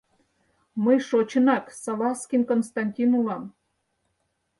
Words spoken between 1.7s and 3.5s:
Салазкин Константин улам...